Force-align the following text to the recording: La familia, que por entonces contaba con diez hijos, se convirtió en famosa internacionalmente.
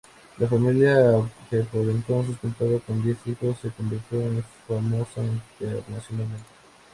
La 0.39 0.47
familia, 0.47 0.97
que 1.47 1.57
por 1.65 1.81
entonces 1.81 2.35
contaba 2.39 2.79
con 2.79 3.03
diez 3.03 3.17
hijos, 3.27 3.55
se 3.61 3.69
convirtió 3.69 4.19
en 4.19 4.43
famosa 4.67 5.21
internacionalmente. 5.23 6.43